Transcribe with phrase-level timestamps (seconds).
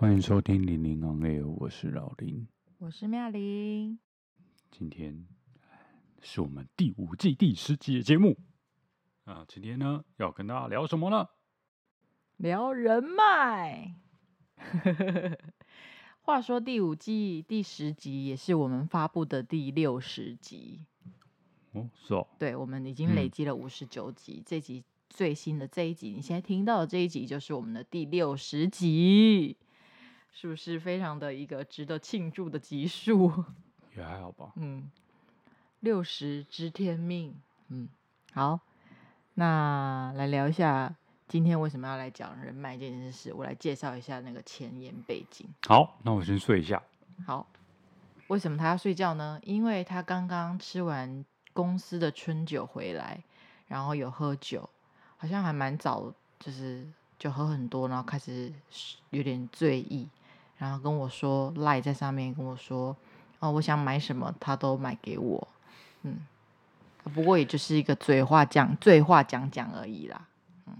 [0.00, 2.48] 欢迎收听零零 on air，我是老林，
[2.78, 3.98] 我是妙玲。
[4.70, 5.26] 今天
[6.22, 8.38] 是我们第五季第十集的节目
[9.24, 11.26] 啊，今天呢要跟大家聊什么呢？
[12.38, 13.94] 聊人脉。
[16.22, 20.86] 话说第五季第十集也是我们发布的第六十集
[21.72, 29.58] 哦，是哦，对，我们已经累积了五十九集，嗯、这集最新的这一集，你现在听到的这一集就是我们的第六十集。
[30.32, 33.44] 是不是非常的一个值得庆祝的集数？
[33.96, 34.52] 也还好吧。
[34.56, 34.90] 嗯，
[35.80, 37.34] 六十知天命。
[37.68, 37.88] 嗯，
[38.32, 38.60] 好，
[39.34, 40.94] 那来聊一下
[41.28, 43.32] 今天为什么要来讲人脉这件事。
[43.32, 45.48] 我来介绍一下那个前言背景。
[45.66, 46.82] 好，那我先睡一下。
[47.26, 47.46] 好，
[48.28, 49.38] 为什么他要睡觉呢？
[49.42, 53.22] 因为他刚刚吃完公司的春酒回来，
[53.66, 54.70] 然后有喝酒，
[55.16, 56.88] 好像还蛮早，就是
[57.18, 58.52] 就喝很多，然后开始
[59.10, 60.08] 有点醉意。
[60.60, 62.94] 然后跟我说赖在上面跟我说，
[63.38, 65.48] 哦，我想买什么，他都买给我，
[66.02, 66.18] 嗯，
[67.14, 70.28] 不过也就是一个嘴话讲嘴话讲讲而已啦，
[70.66, 70.74] 嗯，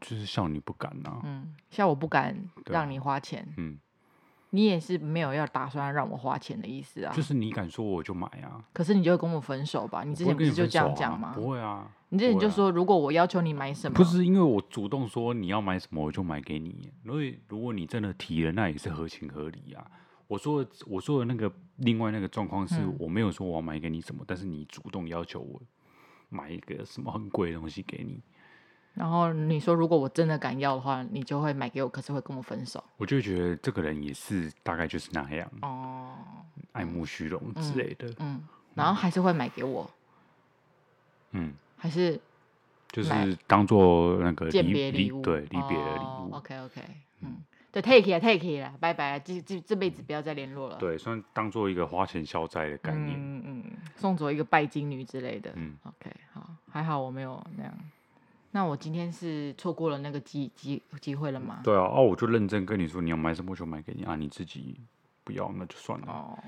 [0.00, 3.78] 就是笑你不敢呐、啊，嗯，笑我不敢让你花钱，嗯。
[4.50, 7.12] 你也是没有要打算让我花钱的意思啊？
[7.14, 8.64] 就是你敢说我就买啊。
[8.72, 10.02] 可是你就会跟我分手吧？
[10.04, 11.32] 你之前不是就这样讲吗？
[11.34, 11.90] 不会啊。
[12.08, 16.90] 你之前就说如果我要求你买什么，不是因为我主动说你要买什么我就买给你。
[17.04, 19.86] 所以如果你真的提了，那也是合情合理啊。
[20.26, 25.60] 我说我说的那个另外那个状况是我没有说我要买给你什么，但是你主动要求我
[26.28, 28.20] 买一个什么很贵的东西给你。
[28.94, 32.82] 然后你说，如果我真的敢要的话，你就会买给我，可是会跟我分手。
[32.96, 36.16] 我就觉得这个人也是大概就是那样哦，
[36.72, 38.16] 爱慕虚荣之类的嗯。
[38.18, 39.88] 嗯，然后还是会买给我。
[41.30, 42.20] 嗯，还是
[42.90, 46.04] 就是当做那个鉴别礼物，对，离别的礼物。
[46.04, 46.82] 哦、OK OK，
[47.20, 47.36] 嗯，
[47.70, 50.76] 对，take it take it，拜拜，这这这辈子不要再联络了。
[50.78, 53.14] 对，算当做一个花钱消灾的概念。
[53.16, 55.52] 嗯嗯，送走一个拜金女之类的。
[55.54, 57.72] 嗯，OK，好，还好我没有那样。
[58.52, 61.60] 那我今天是错过了那个机机机会了吗？
[61.62, 64.80] 对啊，哦，我就认真跟你说，你要买什么我就买给你啊，你自己
[65.22, 66.06] 不要那就算了。
[66.08, 66.38] 哦，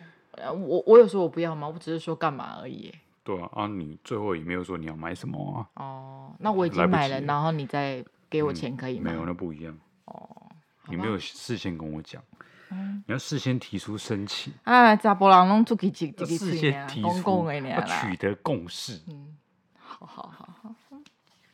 [0.53, 1.69] 我我有说我不要吗？
[1.69, 2.93] 我只是说干嘛而已。
[3.23, 5.83] 对啊，啊，你最后也没有说你要买什么啊。
[5.83, 9.11] 哦，那我已经买了，然后你再给我钱可以吗？
[9.13, 9.79] 没有，那不一样。
[10.07, 10.51] 哦，
[10.89, 12.21] 你没有事先跟我讲，
[12.69, 14.53] 你要事先提出申请。
[14.65, 19.01] 啊，查甫人拢出去吃，事先提出要取得共识。
[19.07, 19.37] 嗯，
[19.79, 20.75] 好好好好。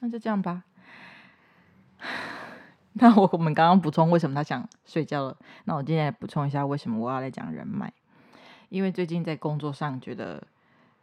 [0.00, 0.64] 那就这样吧。
[3.00, 5.36] 那我我们刚刚补充为什么他想睡觉了。
[5.64, 7.92] 那我今天来补充一下为什么我要来讲人脉。
[8.70, 10.42] 因为最近在工作上觉得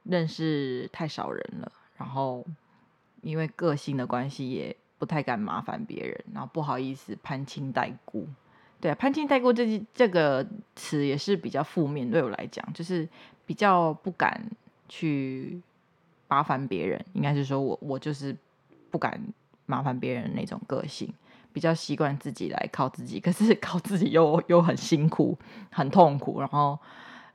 [0.04, 2.46] 认识太少人了，然后
[3.22, 8.28] 因为个性的关系也不太敢麻烦别人，然后不好意思攀亲带故。
[8.80, 10.46] 对啊，攀亲带故这这个
[10.76, 13.08] 词也是比较负面，对我来讲就是
[13.46, 14.50] 比较不敢
[14.88, 15.62] 去
[16.28, 17.04] 麻烦别人。
[17.14, 18.36] 应该是说我我就是。
[18.96, 19.22] 不敢
[19.66, 21.14] 麻烦别人那种个性，
[21.52, 25.38] 比较习惯自己来靠自己， 可是靠自己又又很辛苦、
[25.70, 26.80] 很痛苦，然后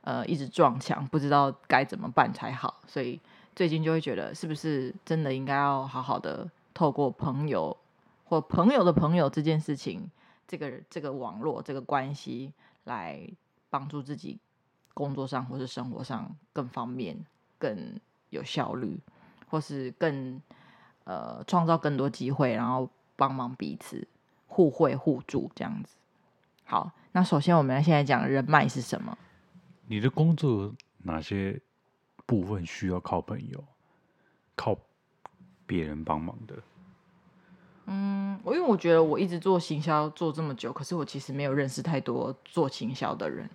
[0.01, 2.81] 呃一直撞墙，不知道该怎么办才好。
[2.87, 3.19] 所以
[3.55, 7.77] 最近就会觉得，是不是真的应该要好好的透过朋友
[8.25, 10.09] 或朋友的朋友这件事情，
[10.47, 12.51] 这个这个网络这个关系
[12.85, 13.21] 来
[13.69, 14.39] 帮助自己
[14.95, 17.23] 工作上或是生活上更方便、
[17.59, 17.99] 更
[18.31, 18.99] 有效率，
[19.47, 20.41] 或是更。
[21.11, 24.07] 呃，创造更多机会，然后帮忙彼此，
[24.47, 25.97] 互惠互助这样子。
[26.63, 29.17] 好，那首先我们现在讲人脉是什么？
[29.87, 31.59] 你的工作哪些
[32.25, 33.61] 部分需要靠朋友、
[34.55, 34.77] 靠
[35.65, 36.55] 别人帮忙的？
[37.87, 43.49] 嗯，我因为我觉得我一直做行销做这么久，可是我其实没有认识太多做行销的人，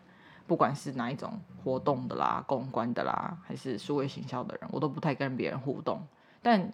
[0.47, 6.07] 不管是哪一种活动的啦、公关的啦，还是数位行销的人，我都不太跟别人互动，
[6.43, 6.71] 但。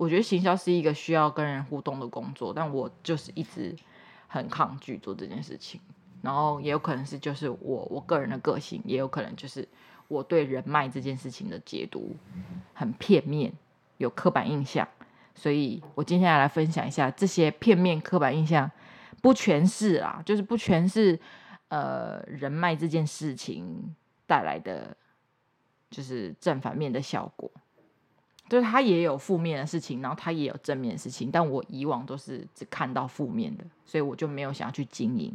[0.00, 3.76] 我觉得行销是一个需要跟人互动的工作，但我就是一直
[4.28, 5.78] 很抗拒做这件事情。
[6.22, 9.68] 然后也有可能是就是我我个人的个性，也有可能就是
[10.08, 12.16] 我对人脉这件事情的解读
[12.72, 13.52] 很片面，
[13.98, 14.88] 有刻板印象。
[15.34, 18.70] 所以我今天来分享一下这些片面刻板印象，
[19.20, 21.20] 不全是啊，就是不全是
[21.68, 23.94] 呃人脉这件事情
[24.26, 24.96] 带来的，
[25.90, 27.50] 就是正反面的效果。
[28.50, 35.32] 就是他也有负面的事情，然后他也有正面的事情，但我以往都是只看到负面的，所以我就没有想要去经营。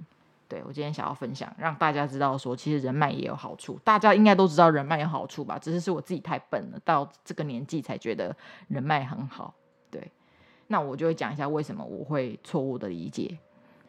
[0.48, 3.80] 对，我今天想要分享，让大家知道说，其实人脉也有好处。
[3.84, 5.58] 大家应该都知道人脉有好处吧？
[5.58, 8.36] 只是是我自己太笨了，到这个年纪才觉得
[8.68, 9.56] 人脉很好。
[9.90, 10.12] 对，
[10.68, 13.40] 那我就会讲一下为什么我会错误的理解。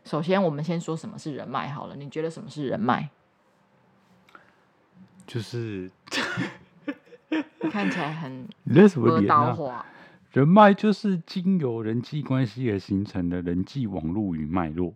[0.05, 3.11] 首先我们先说什么是人脉好了，你觉得什么是人脉？
[5.27, 5.91] 就是
[7.71, 9.87] 看起来很那什么阿刀话。
[10.33, 14.95] 人脉就是经由人际关系而形成的人际网络与脉络。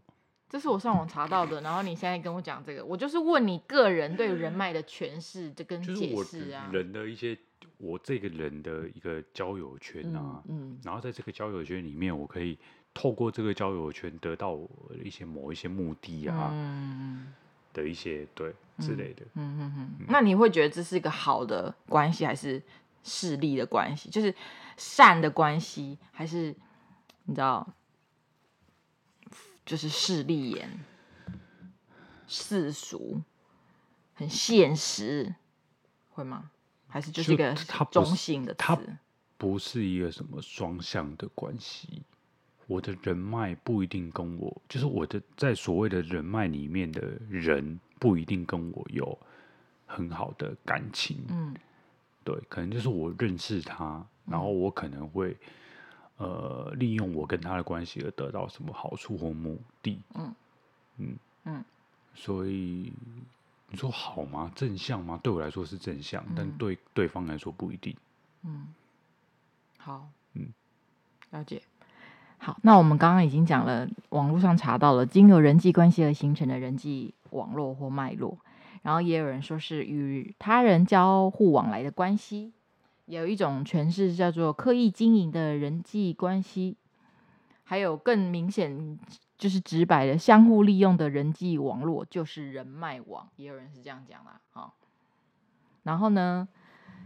[0.51, 7.39] 这是我上网查到的，然后你现在跟我讲这个，我就是问你个人对人脉的诠释，这跟解释啊，人的一些
[7.79, 12.59] 我这个人的一个交友圈啊，嗯，嗯，然后在这个交友圈里面，我可以
[12.93, 14.59] 透过这个交友圈得到
[15.03, 17.33] 一些某一些目的啊，嗯，
[17.73, 22.63] 的一些对之类的，嗯嗯嗯，那你会觉得这是一个好的关系，还是
[23.05, 24.09] 势利的关系？
[24.09, 24.35] 就是
[24.77, 26.55] 善的关系，还是
[27.25, 27.75] 你知道？
[29.67, 30.81] 就是势利眼、
[32.27, 33.21] 世俗、
[34.15, 35.33] 很现实，
[36.09, 36.51] 会吗？
[36.89, 37.55] 还是就是一个
[37.93, 38.59] 中性的词？
[38.59, 38.77] 它
[39.37, 42.03] 不是一个什么双向的关系。
[42.67, 49.17] 我的人脉不一定跟我，就是我的在所谓的人脉里面的人，不一定跟我有
[49.87, 51.25] 很好的感情。
[51.29, 51.55] 嗯，
[52.25, 55.37] 对，可能就是我认识他，然后我可能会。
[56.17, 59.99] 呃，利用我跟他的关系而得到什么好处或目的？
[60.13, 60.35] 嗯
[60.99, 61.65] 嗯嗯，
[62.13, 62.93] 所以
[63.69, 64.53] 你说好吗？
[64.55, 65.19] 正向吗？
[65.23, 67.97] 对我来说是正向，嗯、但对对方来说不一定。
[68.43, 68.67] 嗯，
[69.79, 70.53] 好，嗯，
[71.31, 71.63] 了解。
[72.43, 78.39] 好，那我们刚刚已经讲了，网络上查到了经由人际关系而形成的人际网络或脉络，
[78.81, 82.55] 然后也有人说是与他人交互往来的关系。
[83.05, 86.79] 有一种诠释叫做刻意经营的人际关系，
[87.63, 88.99] 还有更明显
[89.37, 93.29] 就是直白的相互利用的人际网络，就是人脉网。
[93.37, 94.75] 也有人是这样讲啦，好。
[95.83, 96.49] 然后呢，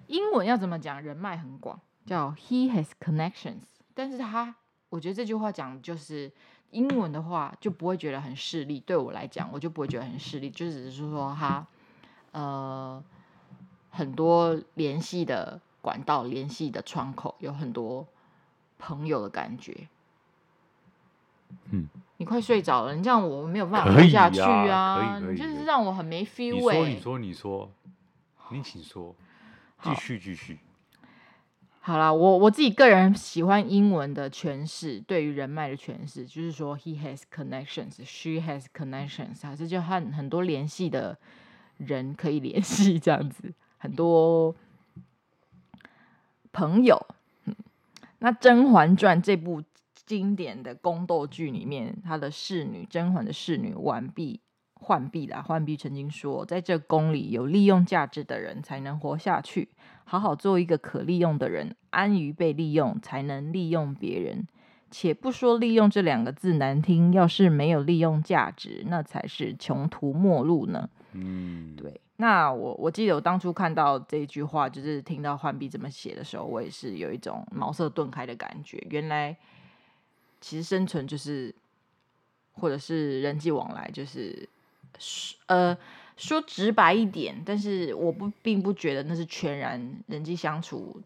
[0.07, 1.03] 英文要怎么讲？
[1.03, 3.63] 人脉很广，叫 He has connections。
[3.95, 4.55] 但是他，
[4.95, 6.31] 我觉得这句话讲就是
[6.71, 8.79] 英文的话就不会觉得很势利。
[8.79, 11.67] 对我来讲，我就不会觉得很势利，就只是说他
[12.33, 13.03] 呃
[13.91, 15.61] 很多联系的。
[15.85, 18.09] 管道联系的窗口有很多
[18.79, 19.87] 朋友的感觉，
[21.73, 21.87] 嗯，
[22.17, 25.21] 你快睡着了，你这样我没有办法喝下去啊！
[25.21, 26.89] 你就是让我很没 feel 哎、欸！
[26.89, 27.71] 你说，你说，你说，
[28.49, 29.15] 你请说，
[29.83, 30.59] 继续，继续。
[31.87, 41.19] 好啦，我我自己个人喜欢英文的诠释，对于人脉的诠释，就是说，he has connections，she has connections，还是就和很多联系的
[41.77, 44.55] 人可以联系这样子，很多。
[46.53, 47.07] 朋友，
[48.21, 49.61] 那《甄嬛传》这部
[50.07, 54.41] 经典的宫斗剧里面，她的侍女甄嬛的侍女婉婢、
[54.85, 59.71] 浣碧啦，浣碧曾经说，在这宫里有利用价值的人才能活下去，
[60.05, 64.47] 好好做一个可利用的人，安于被利用，才能利用别人。
[64.91, 70.89] 且不说利用这两个字难听，要是没有利用价值，那才是穷途末路呢。
[71.13, 72.01] 嗯，对。
[72.19, 78.79] 那我我记得我当初看到这句话，就是听到浣碧这么写的时候，我也是有一种茅塞顿开的感觉。
[78.89, 79.37] 原来
[80.41, 81.53] 其实生存就是，
[82.53, 84.49] 或者是人际往来，就是
[85.47, 85.77] 呃
[86.17, 91.01] 说直白一点，但是我不并不觉得那是全然人际相处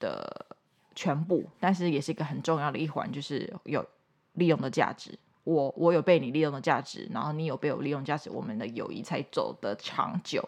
[0.00, 0.46] 的
[0.94, 3.84] 全部，但是也是一个很重要的一环，就是有
[4.32, 5.18] 利用的价值。
[5.44, 10.42] 我我有被你利用的价值，然后你有被我利用价值，我们的友谊才走得长久。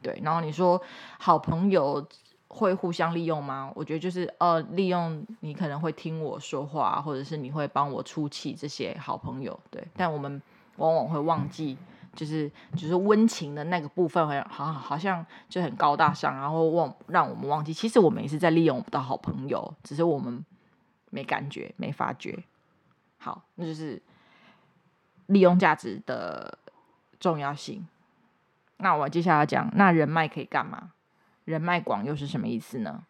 [0.00, 0.80] 对，然后你说
[1.18, 2.06] 好朋友
[2.46, 3.72] 会互相利用吗？
[3.74, 9.58] 我觉得就是呃，利用你可能会听我说话，或者是你会帮我出气，这些好朋友。
[9.68, 10.40] 对，但我们
[10.76, 11.76] 往往会忘记，
[12.16, 20.44] 就是就是温情的那个部分，好像好像就很高大上，然后忘让我们忘记，其实我们也是在利用我们的好朋友，只是我们
[21.10, 22.42] 没感觉、没发觉。
[23.18, 24.02] 好，那就是。
[25.28, 26.56] 利用价值的
[27.18, 27.84] 重要性。
[28.76, 30.92] 那我接下来讲，那人脉可以干嘛？
[31.44, 33.04] 人脉广又是什么意思呢？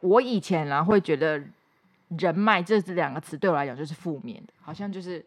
[0.00, 1.42] 我以前呢会觉得
[2.18, 5.24] “人脉”这两个词对我来讲就是负面的，好像就是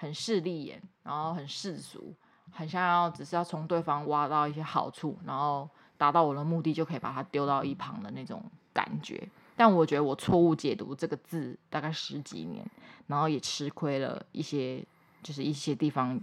[0.00, 2.14] 很势利眼，然后很世俗，
[2.50, 8.42] 很想要只是要从对方挖到一些好处，然后达到我的目的就可以把它丢到一旁的那种
[8.72, 9.28] 感觉。
[9.54, 12.64] 但我觉得我错误解读这个字大概十几年，
[13.08, 14.82] 然后也吃亏了一些，
[15.22, 16.18] 就是一些地方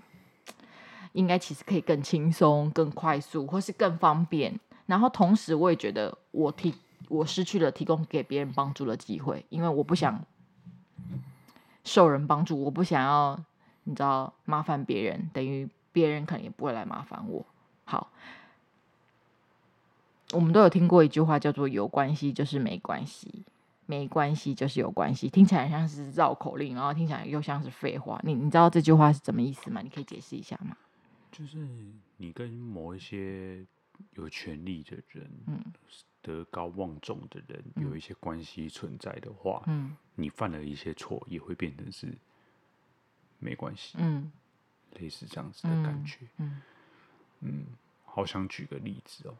[1.11, 4.59] 应该其实可以更轻松、更快速，或是更方便。
[4.87, 6.73] 然后同时我也觉得我提
[7.09, 10.19] 我失去了提供给别人帮助的机会，因为我不想
[11.83, 13.39] 受人帮助，我不想要
[13.87, 17.45] 你知道麻烦别人，等于别人可能也不会来麻烦我。
[17.85, 18.11] 好。
[20.33, 23.45] 我们都有听过一句话，叫做“有关系就是没关系”。
[23.89, 28.19] 没关系就是有关系，听起来像是绕口令，然后听起来又像是废话。
[28.25, 29.79] 你你知道这句话是什么意思吗？
[29.81, 30.75] 你可以解释一下吗？
[31.31, 31.65] 就是
[32.17, 33.65] 你跟某一些
[34.15, 35.63] 有权利的人，嗯，
[36.21, 42.13] 德高望重的人有一些关系存在的话，嗯，你犯了一些错，也会变成是
[43.39, 44.31] 没关系，嗯，
[44.93, 46.61] 类似这样子的感觉，嗯，
[47.41, 47.65] 嗯，
[48.05, 49.35] 好想举个例子哦，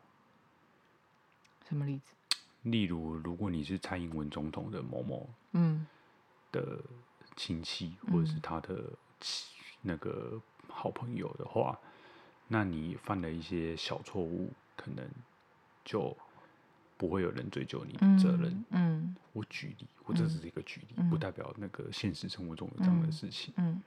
[1.68, 2.38] 什么例子？
[2.64, 5.88] 例如，如果你是蔡英文总统的某某，嗯，
[6.52, 6.82] 的
[7.36, 8.92] 亲戚或者是他的
[9.82, 11.80] 那个好朋友的话，
[12.48, 15.10] 那你犯了一些小错误，可能
[15.86, 16.16] 就
[16.98, 18.52] 不会有人追究你的责任。
[18.72, 23.54] 嗯，嗯，我举例，我这只是一个举例，嗯，不代表那个现实生活中有这样的事情。
[23.58, 23.82] 嗯，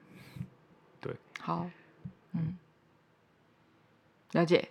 [1.00, 1.69] 对，好，
[2.33, 2.57] 嗯，
[4.33, 4.69] 了解。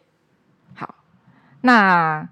[0.74, 0.96] 好，
[1.62, 2.30] 那。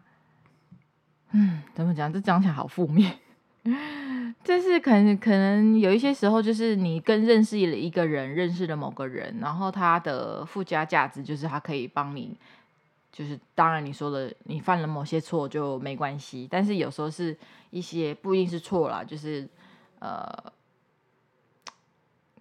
[1.32, 2.12] 嗯，怎么讲？
[2.12, 3.20] 这讲起来好负面。
[4.46, 12.40] 就是可能可能有一些时候，就是你跟认识了一个人，认识了某个人，然后他的附加价值就是他可以帮你，
[13.18, 16.48] 就是当然你说的，你犯了某些错就没关系。
[16.52, 17.36] 但是有时候是
[17.72, 19.50] 一些不一定是错啦，就是
[19.98, 20.32] 呃，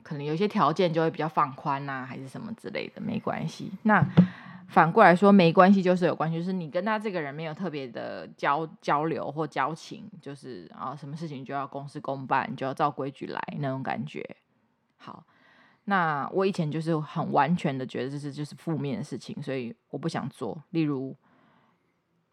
[0.02, 3.73] 可能有些条件就会比较放宽呐、还是什么之类的，没关系。
[3.85, 4.04] 那。
[4.68, 14.28] 反过来说，没关系就是有关系，就是你跟他这个人没有特别的交交流或交情，就是啊，什么事情就要公事公办，就要照规矩来那种感觉。
[14.97, 15.25] 好，
[15.88, 20.62] 那我以前就是很完全的觉得这是就是负面的事情，所以我不想做。
[20.70, 21.16] 例如，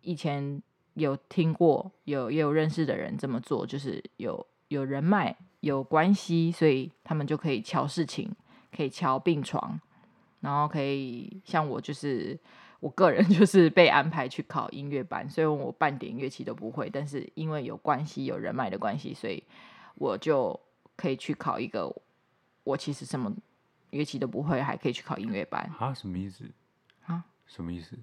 [0.01, 0.61] 以前
[0.95, 8.35] 有听过有也有认识的人这么做，就是有有人脉有关系，所以他们就可以敲事情，
[8.75, 9.79] 可以敲病床。
[10.41, 12.37] 然后可以像我，就是
[12.79, 19.41] 我个人 就是被安排去考音乐班，所以我半点乐器都不会，但是因为有关系、有人脉的关系，所以
[19.95, 20.59] 我就
[20.97, 21.95] 可以去考一个
[22.63, 23.31] 我其实什么
[23.91, 25.61] 乐器都不会，还可以去考音乐班。
[25.77, 25.93] 啊？
[25.93, 26.45] 什么意思？
[27.05, 27.23] 啊？
[27.45, 27.97] 什么意思？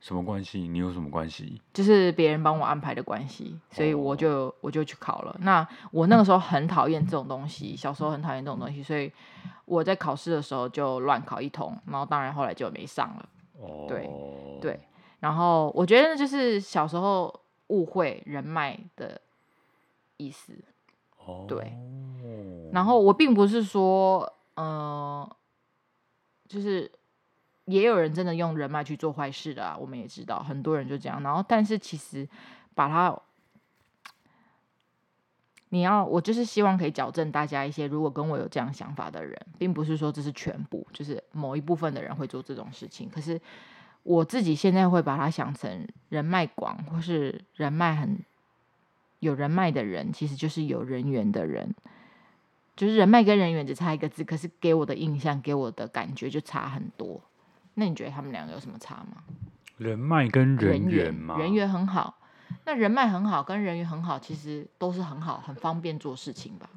[0.00, 0.66] 什么关系？
[0.66, 1.60] 你有什么关系？
[1.72, 4.54] 就是别人帮我安排的关系，所以我就、oh.
[4.62, 5.36] 我就去考了。
[5.40, 9.12] 那我那个时候很讨厌这种东西，小时候很讨厌这种东西，所以。
[9.64, 13.28] 我在考试的时候就乱考一通，然后当然后来就没上了。
[13.58, 14.10] 哦，对
[14.60, 14.80] 对，
[15.20, 17.32] 然后我觉得就是小时候
[17.68, 19.18] 误会人脉的
[20.18, 20.52] 意思。
[21.46, 21.76] 对。
[22.72, 25.36] 然后我并不是说，嗯、呃，
[26.48, 26.90] 就是
[27.66, 31.22] 也有人真的用人脉去做坏事的啊，我们也知道很多人就这样。
[31.22, 32.28] 然后，但是其实
[32.74, 33.16] 把它。
[35.74, 43.08] 你要，我就是希望可以矫正大家一些，如果跟我有这样想法的人，并不是说这是全部，就是某一部分的人会做这种事情。
[43.08, 43.40] 可是
[44.02, 48.18] 我自己现在会把它想成人脉广，或是人脉很
[49.22, 51.72] 有人脉的人，其实就是有人缘的人，
[52.74, 57.20] 就是人脉跟人缘只差一个字，可是给我的印象、给我的感觉就差很多。
[57.74, 59.22] 那你觉得他们两个有什么差吗？
[59.78, 61.38] 人脉跟人缘吗？
[61.38, 62.18] 人缘很好。
[62.64, 66.68] 那人脉很好，跟人缘很好，其实都是很好，很方便做事情吧。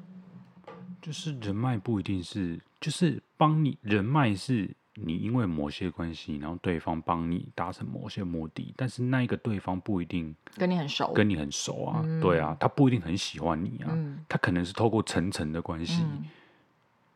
[1.02, 16.24] 就是人脉不一定是，就是帮你人脉是你因为某些关系，然后对方帮你达成某些目的，但是那一个对方不一定跟你很熟，跟你很熟啊，嗯、对啊，他不一定很喜欢你啊，嗯、他可能是透过层层的关系，嗯、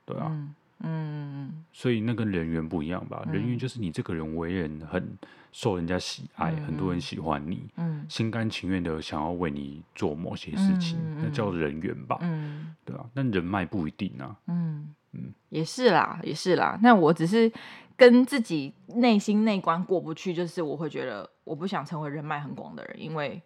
[0.07, 3.23] 对啊，嗯，嗯，所以那跟人缘不一样吧？
[3.27, 5.17] 嗯、人缘就是你这个人为人很。
[5.53, 13.05] 受人家喜爱，嗯、很多人喜欢你，嗯、心甘情愿的想要为你做某些事情，嗯、那叫人缘吧，嗯、对、啊？
[13.13, 16.79] 但人脉不一定啊，嗯嗯，也是啦，也是啦。
[16.83, 17.51] 那我只是
[17.97, 23.43] 跟自己内心内关过不去，就是我会觉得我不想成为人脉很广的人，因为，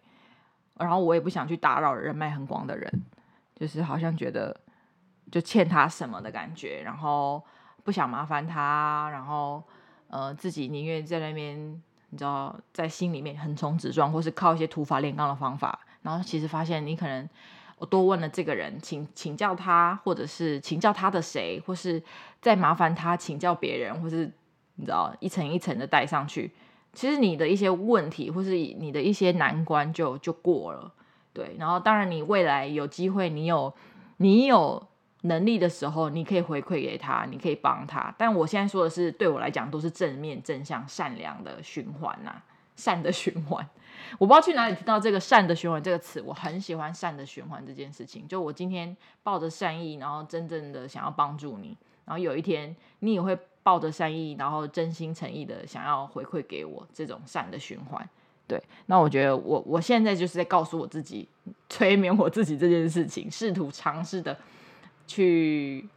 [0.77, 3.03] 然后我也不想去打扰人脉很广的人，
[3.55, 4.55] 就是好像觉得
[5.31, 7.43] 就欠他什么的感觉，然后
[7.83, 9.63] 不想麻烦他，然后
[10.09, 11.81] 呃，自己宁愿在那边。
[12.11, 17.27] 你知道，在心里面横冲直撞，或是靠一些土法炼钢的方法，然后其实发现你可能
[17.77, 22.01] 我多问了这个人，请请教他，或者是请教他的谁，或是
[22.41, 24.31] 再麻烦他请教别人，或是
[24.75, 26.51] 你知道一层一层的带上去，
[26.93, 30.93] 其实你的一些问题或是你的一些难关就就过了，
[31.33, 31.55] 对。
[31.59, 33.73] 然后当然你未来有机会，你有
[34.17, 34.87] 你有。
[35.21, 38.13] 能力的时候，你可以回馈给他，你可以帮他。
[38.15, 42.31] 但我现在说的是，对我来讲都是正面、正向、善良的循环呐、
[42.75, 43.67] 善的循环。
[44.19, 48.27] 我不知道去哪里听到这个“善的循环”这个词，我很喜欢“善的循环”这件事情。
[48.27, 58.07] 就我今天抱着善意，然后真正的想要帮助你，然后有一天你也会抱着善意，然后真心诚意的想要回馈给我，这种善的循环。
[58.47, 61.27] 对，那我觉得我我现在就是在告诉我自己，
[61.67, 64.37] 催眠我自己这件事情，试图尝试的
[65.07, 65.89] 去，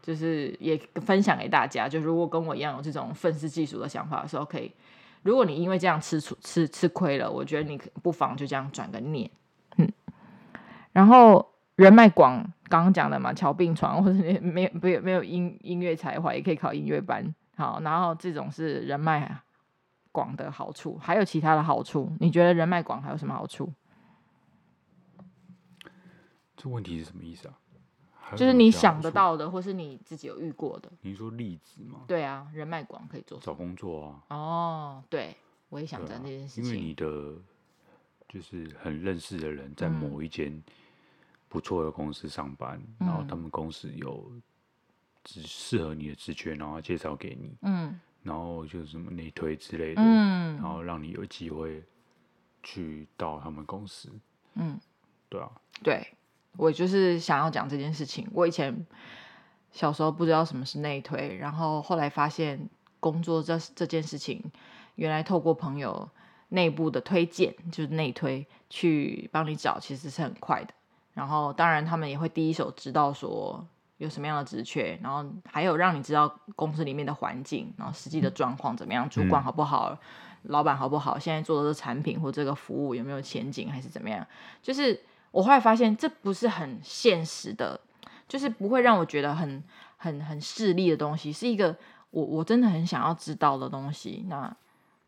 [0.00, 1.88] 就是也分享给大家。
[1.88, 4.70] 就如果跟我一样有这种愤世嫉俗的想法的时候，可以，
[5.22, 9.30] 如果你因为这样吃出吃吃亏了，我觉得你不妨就这样转个念，
[9.76, 9.90] 嗯。
[10.92, 17.34] 然后人脉广，刚刚讲的嘛，乔病床，或者你没有没有没有音音乐才华，也可以考音乐班。
[17.56, 19.42] 好，然后这种是人脉
[20.10, 22.10] 广的好处，还有其他的好处？
[22.18, 23.72] 你觉得人脉广还有什么好处？
[26.56, 27.54] 这问题是什么意思啊？
[28.36, 30.90] 就是你想得到的，或是你自己有遇过的。
[31.00, 32.00] 你说例子吗？
[32.06, 34.36] 对啊，人脉广可以做找工作啊。
[34.36, 35.36] 哦，对，
[35.68, 36.64] 我也想着这件事情。
[36.64, 37.34] 因为你的
[38.28, 40.62] 就是很认识的人在某一间
[41.48, 44.32] 不错的公司上班，嗯、然后他们公司有
[45.24, 47.56] 只适合你的职缺，然后介绍给你。
[47.62, 48.00] 嗯。
[48.22, 51.82] 然后就是什么内推之类的，嗯，然后让你有机会
[52.62, 54.08] 去到他们公司。
[54.54, 54.78] 嗯，
[55.28, 55.50] 对啊，
[55.82, 56.06] 对。
[56.56, 58.28] 我就是想要讲这件事情。
[58.32, 58.86] 我以前
[59.70, 62.68] 小时候不知道什么是内推，然后后来发现
[63.00, 64.44] 工作这这件事情，
[64.96, 66.06] 原来透过朋友
[66.50, 70.74] 内部的推荐，就是内推去帮你找，其实是很快的。
[71.14, 73.66] 然后当然他们也会第一手知道说
[73.96, 79.98] 有什么样的职缺，然后还有让你知道公司里面的环境，然后实际的状况怎么样，主管好不好，嗯、
[80.42, 84.26] 老板好不好，现在做的这产品或这个服务有没有前景，还是怎么样，
[84.60, 85.00] 就是。
[85.32, 87.80] 我后来发现，这不是很现实的，
[88.28, 89.62] 就是不会让我觉得很
[89.96, 91.74] 很很势利的东西，是一个
[92.10, 94.24] 我我真的很想要知道的东西。
[94.28, 94.54] 那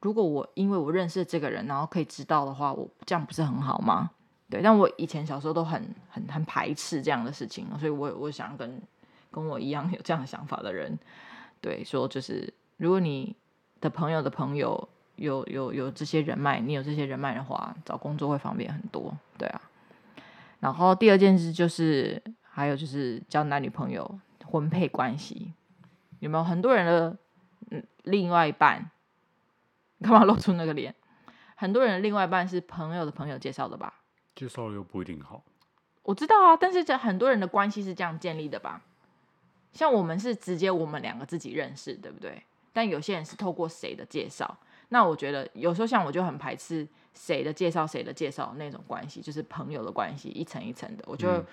[0.00, 4.10] 如果我因为我认识这个人，然后可以知道的话，我这样不是很好吗？
[4.50, 8.80] 对，但我以前小时候都很很很排斥这样的事情，所以我我想跟
[9.30, 10.98] 跟我一样有这样的想法的人，
[11.60, 13.34] 对，说就是如果你
[13.80, 19.60] 的朋友的朋友有有有这些人脉，你有这些人脉的话，找工作会方便很多，对啊。
[20.64, 25.52] 然后第二件事就是，还有就是交男女朋友、婚配关系，
[26.20, 27.14] 有没有很多人的
[27.70, 28.90] 嗯另外一半？
[30.00, 30.94] 干嘛露出那个脸？
[31.54, 33.92] 很多人的另外一半是朋友的朋友介绍的吧？
[34.34, 35.42] 介绍又不一定好。
[36.02, 38.80] 我知道啊，但是这很多人的关系是这样建立的吧？
[39.74, 42.42] 像我们是直接我们两个自己认识，对不对？
[42.72, 44.56] 但有些人是透过谁的介绍？
[44.88, 46.88] 那我觉得有时候像我就很排斥。
[47.14, 51.44] 谁的介绍，谁的介绍那种关系，就是朋友的关系，一层一层的，我就、嗯、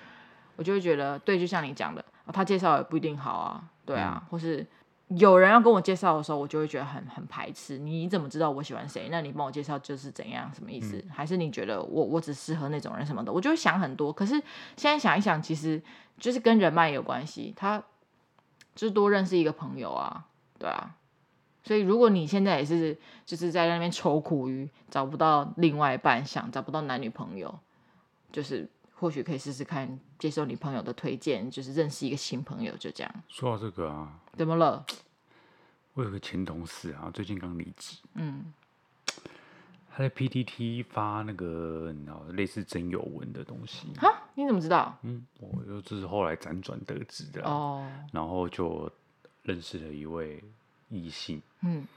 [0.55, 4.65] 我就会觉得，对，就像你讲的，他介绍也不一定好啊，对啊，嗯、或是
[5.09, 7.77] 有人要跟我介绍的时候，我就会觉得很很排斥。
[7.77, 9.09] 你怎么知道我喜欢谁？
[9.11, 10.49] 那你帮我介绍就是怎样？
[10.53, 10.97] 什么意思？
[10.97, 13.31] 嗯、还是你觉得我我只适合那种人什么的？
[13.31, 14.11] 我就会想很多。
[14.11, 14.35] 可是
[14.77, 15.81] 现在想一想，其实
[16.17, 17.83] 就是跟人脉有关系，他
[18.73, 20.25] 就是多认识一个朋友啊，
[20.57, 20.95] 对啊。
[21.63, 27.59] 所以，如果你现在也是就是在那边愁苦于找不到另外一半，想找不到男女朋友，
[28.31, 33.23] 就是或许可以试试看接受你朋友的推荐，就是认识一个新朋友，就这样。
[33.27, 34.83] 说到这个啊，怎么了？
[35.93, 37.97] 我有个前同事啊，最近刚离职。
[38.15, 38.51] 嗯。
[39.93, 43.89] 他在 PTT 发那个你知道类似征友文的东西。
[43.99, 44.23] 哈？
[44.35, 44.97] 你怎么知道？
[45.03, 47.43] 嗯，我就这是后来辗转得知的。
[47.43, 47.85] 哦。
[48.13, 48.89] 然后就
[49.43, 50.41] 认识了一位。
[50.91, 51.87] 异性，嗯，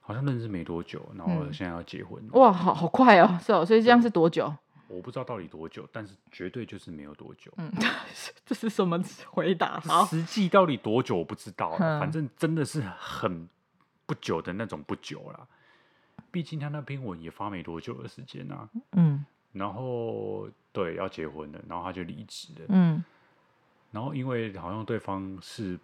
[0.00, 4.52] 好像认识没多久，然后现在要结婚，哇，好好快哦，是哦，所以这样是多久？
[4.88, 7.52] 我不知道到底多久，但是绝对就是没有多久。
[7.58, 7.70] 嗯，
[8.44, 9.78] 这是什么回答？
[10.08, 13.48] 实际到底多久我不知道，反正真的是很
[14.06, 15.46] 不久的那种不久啦。
[16.32, 23.04] 毕竟他那篇文也发没多久的时间啊，嗯，然后对要结婚了，然后他就离职了，嗯，
[23.92, 25.78] 然后因为好像对方是。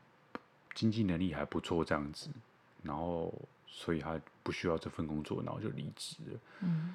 [0.77, 2.29] 经济能力还不错，这样子，
[2.83, 3.35] 然后
[3.67, 6.41] 所以他不需要这份工作，然后就离职了。
[6.61, 6.95] 嗯，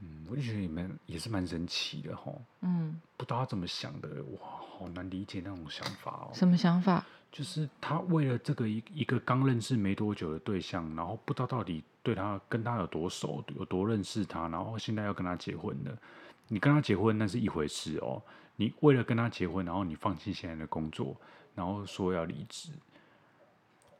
[0.00, 2.32] 嗯，我就觉得也蛮也是蛮神奇的哈。
[2.60, 4.38] 嗯，不知道他怎么想的，哇，
[4.78, 6.30] 好难理解那种想法哦。
[6.32, 7.04] 什么想法？
[7.32, 15.98] 就是他为了这个一一个刚认识没多久的对象，然后不知道到底对他跟他有多熟，有多认识他，然后现在要跟他结婚了。
[16.48, 18.22] 你跟他结婚那是一回事哦，
[18.54, 21.14] 你为了跟他结婚，然后你放弃现在的工作。
[21.56, 22.70] 然后说要离职，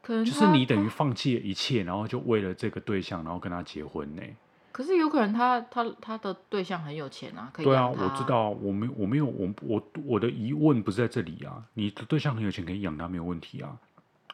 [0.03, 4.23] 可能就是你等于放弃了一切，然后就为了这个对象，然后跟他结婚呢？
[4.71, 13.79] 可是有可能他他他的对象很有钱啊，可以对啊，我知道，我没我没有我我我的疑问不是在这里啊，你的对象很有钱，可以养他没有问题啊，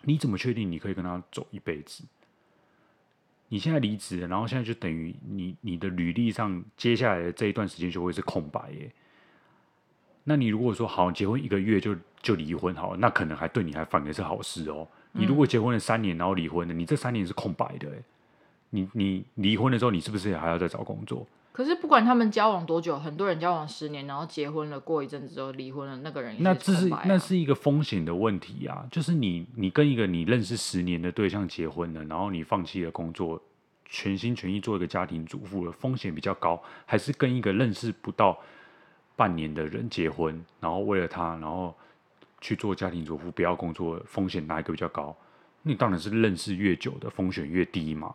[0.02, 2.02] 你怎么确定你可以跟他走一辈子？
[3.50, 8.92] 你现在离职，然后现在就等于你你的履历上接下来的这一段时间就会是空白耶。
[10.24, 14.86] 那你如果说好结婚一个月就就离婚好了，那可能还对你还反而是好事哦。
[15.12, 17.88] 你如果结婚了三年然后离婚了，你这三年是空白的，
[18.70, 21.26] 你你离婚的时候，你是不是也还要再找工作？
[21.52, 33.38] 可是不管他们交往多久，很多人交往十年，然后结婚了，过一阵子之后离婚了，那个人也是、啊、那这是那是一个风险的问题啊，就是你你跟一个你认识十年的对象结婚了，然后你放弃了工作，
[33.84, 38.38] 全心全意做一个家庭主妇了，风险比较高，还是跟一个认识不到
[39.22, 41.72] 半年的人结婚，然后为了他，然后
[42.40, 45.16] 去做家庭主妇，不要工作，风险哪一个比较高？
[45.62, 48.12] 你当然是认识越久的风险越低嘛，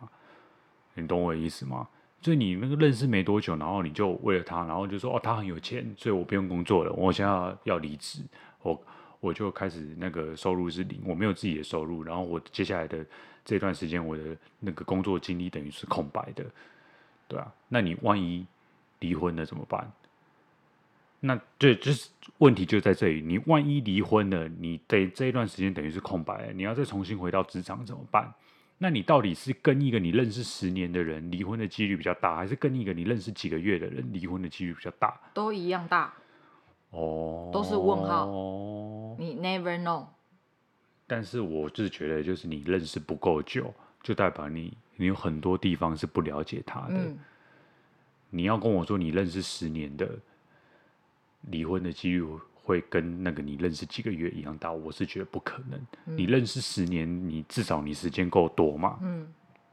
[0.92, 1.88] 你懂我的意思吗？
[2.20, 8.20] 所以你那个认识没多久，然后你就为了他，然后就说哦，他很有钱，所以我不用工作了，我现在要要离职，
[8.60, 8.78] 我
[9.20, 13.02] 我就开始那个收入是零，我没有自己的收入，然后我接下来的
[13.46, 16.44] 这段时间，我的那个工作经历等于是空白的，
[17.26, 18.44] 对啊，那你万一
[18.98, 19.90] 离婚了怎么办？
[21.20, 28.32] 那这，就是问题就在这里，你万一离婚了，你得这一段时间等于是空白，你要再重新回到职场怎么办？
[28.80, 35.20] 那你到底是跟一个你认识十年的人离婚的几率比较大，还是跟一个你认识几个月的人离婚的几率比较大？
[35.34, 36.14] 都一样大。
[36.90, 38.26] 哦，都是问号。
[38.26, 40.06] 哦你 never know。
[41.08, 46.94] 但是我就是觉得，就是你认识不够久，就代表你你有很多地方是不了解他的。
[46.94, 47.18] 嗯。
[48.30, 50.08] 你要跟我说你认识十年的
[51.42, 52.22] 离婚的几率
[52.54, 55.80] 会跟那个你认识几个月一样大，我是觉得不可能。
[56.06, 58.98] 嗯、你认识十年，你至少你时间够多嘛。
[59.02, 59.26] 嗯，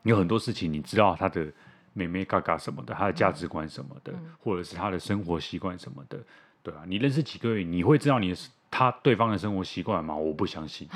[0.03, 1.51] 有很多事情你知道他的
[1.93, 6.17] 妹妹嘎嘎什么的，他的价值观什么的，嗯、或者是他的生活习惯什么的，
[6.63, 8.33] 对啊，你认识几个月，你会知道你
[8.71, 10.15] 他对方的生活习惯吗？
[10.15, 10.87] 我不相信。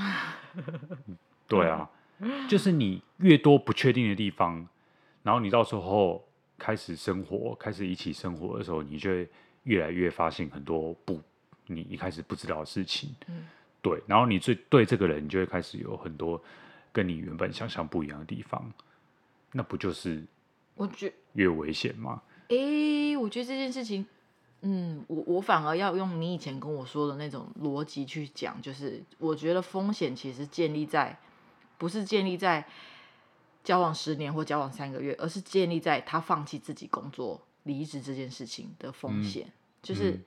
[1.47, 1.89] 对啊，
[2.47, 4.67] 就是你越多不确定的地方，
[5.23, 6.25] 然后你到时候
[6.57, 9.29] 开始生活，开始一起生活的时候，你就会
[9.63, 11.19] 越来越发现很多不。
[11.71, 13.45] 你一开始不知道的事情，嗯，
[13.79, 16.41] 对，然后你最对这个人，你就会开始有很多
[16.91, 18.73] 跟你原本想象不一样的地方，
[19.51, 20.25] 那不就是
[20.73, 22.23] 我觉越危险吗？
[22.47, 24.03] 诶，我觉得这件事情，
[24.61, 31.15] 嗯，我我反而要用你以前跟我说的那种逻辑去讲，就是我觉得风险其实建立在
[31.77, 32.65] 不是建立在
[33.63, 40.11] 交往十年或交往三个月，而是建立在他放弃自己工作离职这件事情的风险，嗯，就是。
[40.11, 40.23] 嗯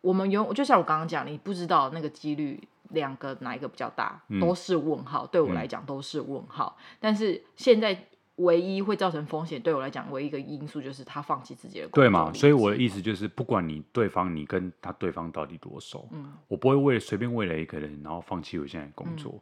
[0.00, 2.56] 我们有，就像我刚刚讲，你不知道那个几率，
[2.90, 5.26] 两个哪一个比较大，嗯、都是问号。
[5.26, 6.76] 对我来讲都是问号。
[6.78, 12.04] 嗯、但是现在唯一会造成风险，对我来讲唯一一个因素就是他放弃自己的工作。
[12.04, 12.32] 对嘛？
[12.32, 19.32] 所以我的意思就是，不管你对方，你跟他对方到底多熟，嗯、我不会为了随便为了一个人，然后放弃我现在的工作。
[19.34, 19.40] 嗯、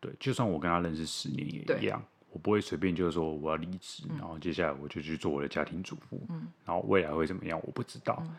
[0.00, 8.22] 对，就算我跟他认识十年也一样，对我不会随便就是说我要离职，嗯、然后接下来我就去做我的家庭主妇，嗯、然后未来会怎么样，我不知道。
[8.26, 8.36] 嗯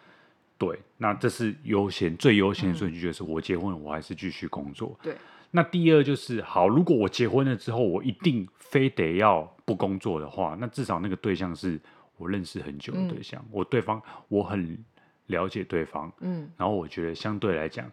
[0.57, 4.97] 对，那这是优先最优先的顺序，就是我结婚了，我还是继续工作。
[5.03, 5.13] 对，
[5.51, 11.77] 那第二就是好，如果我结婚了之后，我一定非得要不工作的话，那至少那个对象是
[12.15, 14.81] 我认识很久的对象，嗯、我对方我很
[15.25, 17.91] 了解对方，嗯，然后我觉得相对来讲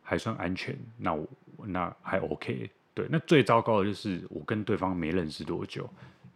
[0.00, 1.26] 还算安全，那我
[1.66, 2.70] 那还 OK。
[2.94, 5.88] 对，那最糟糕的就是我跟对方没认识多久，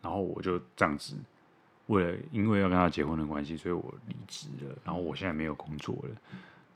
[0.02, 1.14] 然后我就这样子。
[1.86, 4.76] 为了因为要跟他结婚的关系，所以我离职了。
[4.84, 6.10] 然后我现在没有工作了。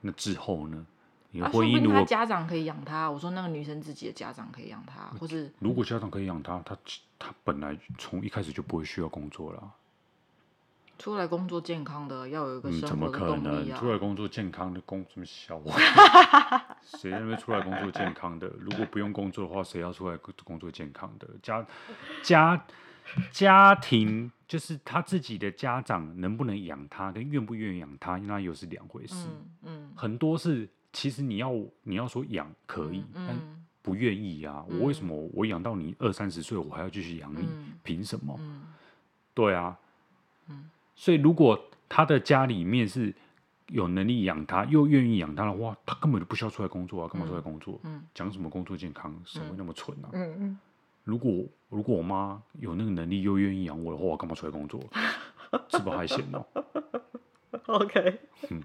[0.00, 0.86] 那之后呢？
[1.34, 6.76] 你的婚姻如果、啊、他家长可以养他，我说那个女生自己的家长可以养他，或是如果家长可以养他，他
[7.18, 9.72] 他本来从一开始就不会需要工作了。
[10.98, 13.74] 出来工作健康的要有一个生活的动力、啊嗯、怎么可能？
[13.78, 15.58] 出来工作健康的工什么小？
[16.84, 18.48] 谁在那边出来工作健康的？
[18.58, 21.28] 如果不用工作的话，谁要出来工作健康的？
[21.42, 21.66] 家
[22.22, 22.64] 家。
[23.32, 29.26] 家庭就是他自己的家长能不能养他，跟愿不愿意养他，那又是两回事。
[29.26, 33.36] 嗯嗯、很多是其实你要你要说养可以，但
[33.82, 34.64] 不愿意啊。
[34.68, 37.46] 嗯、我为什么我养到你二三十岁，我还要继续养你？
[37.82, 38.36] 凭、嗯、什么？
[38.38, 38.62] 嗯、
[39.34, 39.76] 对啊。
[40.48, 43.12] 嗯、所以如果他的家里面是
[43.72, 47.08] 有能力养他，又愿意养他的话，他根本就不需要出来工作啊。
[47.08, 47.80] 干嘛出来工作？
[48.14, 49.12] 讲、嗯嗯、什么工作健康？
[49.24, 50.10] 谁会那么蠢啊？
[50.12, 50.58] 嗯嗯
[51.04, 54.80] 如果如果我妈有那个能力又愿意养我的话，我干嘛出来工作？
[55.68, 56.46] 是不是还行哦
[57.66, 58.62] ？OK，嗯，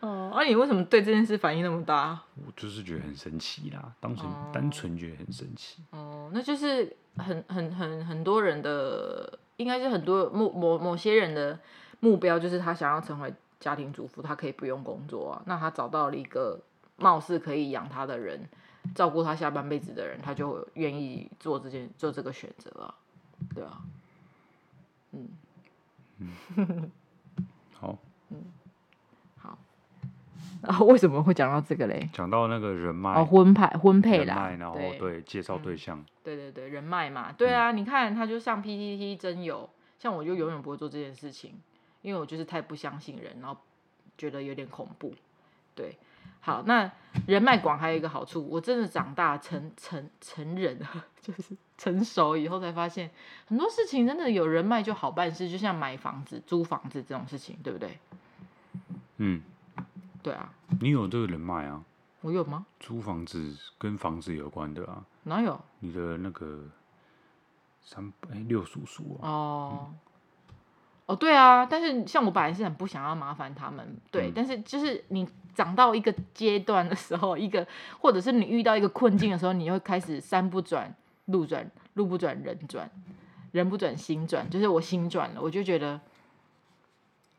[0.00, 2.22] 哦，那、啊、你为什么对这件事反应那么大？
[2.36, 5.82] 我就是觉得很神奇啦，单纯、哦、单纯觉得很神奇。
[5.90, 11.58] 哦，那就是很很很很多人的，应该是很多某某某些人的
[12.00, 13.34] 目标，就是他想要成为
[13.66, 15.42] 家庭主妇，他可以不用工作啊。
[15.46, 16.60] 那他找到了一个
[16.96, 18.48] 貌似可以养他的人。
[18.94, 22.94] 照顾他下半辈子的人，他就愿意做这件做这个选择啊，
[23.52, 23.82] 对啊，
[25.10, 25.28] 嗯，
[26.54, 26.92] 嗯，
[27.74, 27.98] 好，
[28.30, 28.44] 嗯，
[29.36, 29.58] 好，
[30.62, 32.08] 然后为什么会讲到这个嘞？
[32.12, 41.54] 讲到那个人脉哦，婚配婚配啦，然后对，对介绍对象，对对对，人脉嘛，对啊，嗯、你看他就像 PTT 真有，像我就永远不会做这件事情，
[42.06, 43.60] 因为我就是太不相信人，然后
[44.16, 45.12] 觉得有点恐怖。
[45.74, 45.98] 对，
[46.38, 46.88] 好，那
[47.26, 50.80] 人脉广还有一个好处，我真的长大成成成人，
[51.20, 53.10] 就是成熟以后才发现，
[53.48, 57.98] 很多事情真的有人脉就好办事，就像买房子、租房子这种事情，对不对？
[59.16, 59.42] 嗯，
[60.22, 60.54] 对啊。
[60.80, 61.82] 你有这个人脉啊？
[62.20, 62.64] 我有吗？
[62.78, 65.04] 租房子跟房子有关的啊？
[65.24, 65.60] 哪有？
[65.80, 66.70] 你的那个
[67.82, 69.28] 三哎六叔叔啊？
[69.28, 69.98] 哦，嗯、
[71.06, 71.64] 哦，对啊。
[71.64, 74.28] 但是像我本来是很不想要麻烦他们，对。
[74.28, 77.66] 嗯、但是就是你长到一个阶段的时候，一个
[77.98, 80.94] 或者是你遇到一个困境的时候，你会开始山不转
[81.26, 82.90] 路转，路不转人转，
[83.52, 86.00] 人不转心转，就是我心转了，我就觉得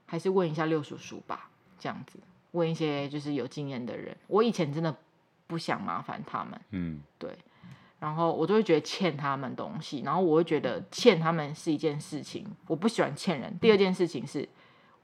[0.06, 1.50] 还是问一下六叔叔吧，
[1.80, 2.20] 这样子。
[2.52, 4.96] 问一些就是有经验的人，我以前真的
[5.46, 7.38] 不想麻烦他们，嗯，对，
[8.00, 13.58] 然后我就会觉得欠他们东西，然后我会觉得欠他们是一件事情，我不喜欢欠人。
[13.60, 14.48] 第二件事情是，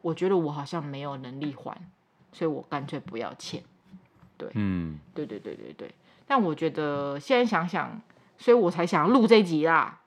[0.02, 1.76] 我觉得我好像没有能力还，
[2.32, 3.64] 所以我干脆不要欠，
[4.38, 5.94] 对，嗯，对对对对对。
[6.28, 8.02] 但我觉得现在想想，
[8.38, 10.02] 所以我才想录这集啦。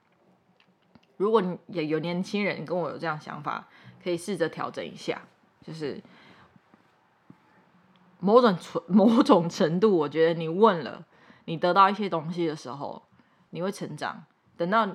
[1.16, 3.68] 如果你也有年轻人跟我有这样想法，
[4.03, 5.22] 可以试着调整一下，
[5.62, 6.01] 就是。
[8.18, 11.05] 某种程某种程度，我觉得你问了，
[11.47, 13.03] 你得到一些东西的时候，
[13.51, 14.25] 你会成长。
[14.57, 14.87] 等到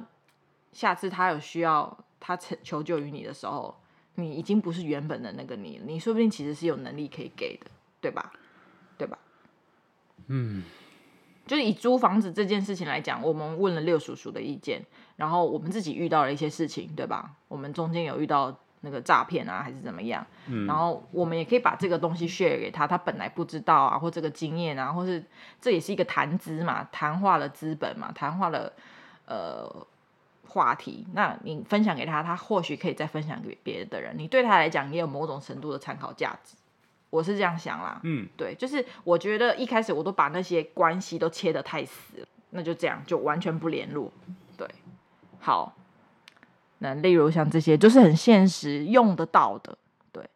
[0.72, 3.76] 下次他有需要，他求救于你的时候，
[4.16, 5.86] 你已经不是原本的那个你了。
[5.86, 8.32] 你说不定其实是有能力可以给的，对吧？
[8.98, 9.18] 对吧？
[10.28, 10.64] 嗯，
[11.48, 14.86] 就是以租房子这件事情来讲，我们问了六叔叔的意见，
[15.16, 17.36] 然后我们自己遇到了一些事情，对吧？
[17.48, 18.60] 我们中间有遇到。
[18.82, 20.26] 那个诈骗啊，还是怎么样？
[20.48, 25.24] 嗯，然后我们也可以把这个东西 share 给他，他本来不知道啊，或这个经验啊，或是
[25.62, 28.74] 这也是一个谈资嘛，谈话的资本嘛，谈话的
[29.26, 29.88] 呃
[30.48, 31.06] 话题。
[31.14, 36.56] 那你分享给他，他或许可以再分享给别的人，你对他来讲也有某种程度的参考价值。
[37.12, 44.12] 我是这样想啦，嗯，对，就是我觉得一开始我都把那些关系都切得太死了，那就这样，就完全不联络。
[44.58, 44.68] 对，
[45.40, 45.76] 好。
[46.84, 49.78] 那例如像这些，就是很现实用得到的，
[50.12, 50.28] 对。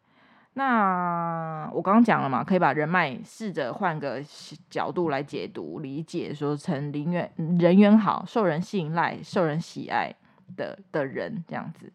[0.54, 4.22] 那我刚刚讲了嘛，可以把人脉试着换个
[4.70, 10.14] 角度来解读、理解，说成人缘人缘好、受人信赖、受人喜爱
[10.56, 11.92] 的的人这样子。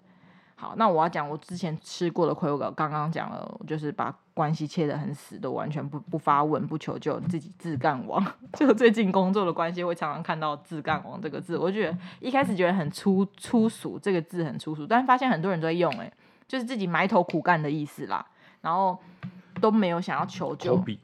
[0.62, 8.24] 好，那我要讲我之前吃过的亏，我刚刚讲了，就是把关系切得很死，都完全不不发问、不求救，自己自干王。
[8.54, 16.14] 就最近工作的关系，会常常看到“自干王”这个字，我觉得一开始觉得很粗粗俗，这个字很粗俗，但是发现很多人都在用，哎，
[16.48, 18.24] 就是自己埋头苦干的意思啦，
[18.62, 18.96] 然后
[19.60, 20.78] 都没有想要求救。
[20.78, 21.00] 科比，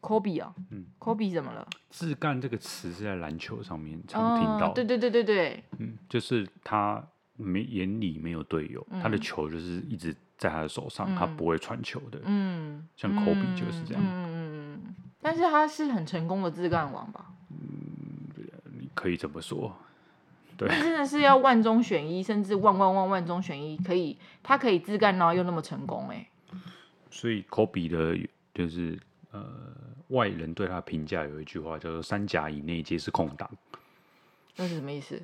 [0.00, 7.04] 科比啊，嗯，科比怎么了？“自干”这个词是在篮球上面常听到，对对对对对，嗯，就是他。
[7.36, 12.20] 没眼里没有队友，嗯、他的球就是一直在他的手上，嗯、他不会传球的。
[12.24, 14.02] 嗯，像科比就是这样。
[14.04, 17.26] 嗯嗯，但是他是很成功的自干王吧？
[17.50, 18.28] 嗯，
[18.78, 19.76] 你可以这么说。
[20.56, 26.26] 对，真的是要万中选一，甚至万万万万中选一，可以他可以自干，然后又那么成功，哎。
[27.10, 28.16] 所以科比的，
[28.54, 28.98] 就是
[29.32, 29.44] 呃，
[30.08, 33.50] 外人对他评价有一句话叫做“三甲以内皆是空档”，
[34.56, 35.22] 那是什么意思？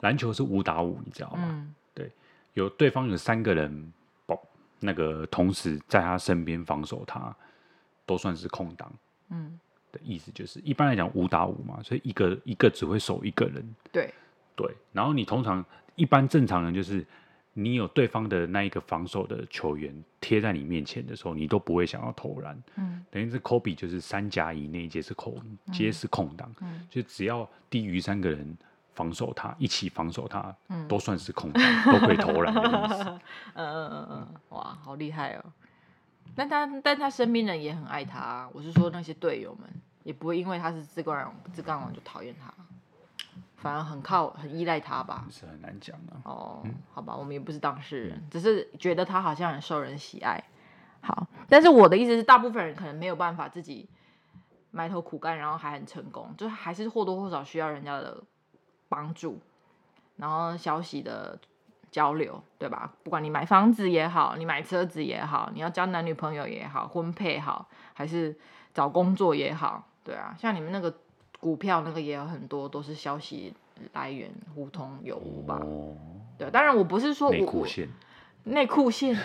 [0.00, 1.38] 篮球是五打五，你知道吗？
[1.48, 2.10] 嗯、对，
[2.54, 3.92] 有对方有三个人
[4.26, 4.40] 保，
[4.78, 7.34] 那个同时在他身边防守他，
[8.06, 8.92] 都算是空档。
[9.30, 9.58] 嗯，
[9.90, 13.74] 的意思就是一般来讲五打五嘛，所以一个一个只会守一个人。
[13.90, 14.14] 对
[14.54, 15.64] 对，然后你通常
[15.96, 17.04] 一般正常人就是
[17.52, 22.56] 你有对方的那一个防守的球员贴在你面前的时候，你都不会想要投篮。
[22.76, 25.34] 嗯，等于是科比就是三甲以内皆是空，
[25.72, 26.54] 皆是空档。
[26.60, 28.56] 嗯，就只要低于三个人。
[28.98, 33.04] 防守他，一起防守他，嗯、都算是空档， 都可以投篮的意思。
[33.04, 33.20] 嗯
[33.54, 35.44] 嗯嗯嗯，哇，好厉害哦！
[36.34, 39.70] 但他但他身边人也很爱他，啊我是说那些队友们
[40.02, 42.52] 也不会因为他是自干王自干王就讨厌他，
[43.54, 45.24] 反而很靠很依赖他吧？
[45.30, 46.16] 是很难讲的。
[46.24, 50.42] 哦，嗯、好吧，我们也不是当事人，只是觉得他好像很受人喜爱。
[51.00, 53.88] 好，但是我的意思是，大部分人可能没有办法自己
[54.72, 58.20] 埋头苦干，然后还很成功，就还是或多或少需要人家的。
[58.88, 59.38] 帮助，
[60.16, 61.38] 然后消息的
[61.90, 62.92] 交流，对吧？
[63.02, 68.36] 不管你买房子也好，你买车子也好，你要交男女朋友也好，婚配好，还是
[68.74, 70.94] 找工作也好，对啊，像你们那个
[71.40, 73.54] 股票那个也有很多都是消息
[73.92, 75.60] 来源互通有无吧？
[75.62, 75.96] 哦、
[76.36, 77.88] 对，当然我不是说我内裤线，
[78.44, 79.16] 内裤线，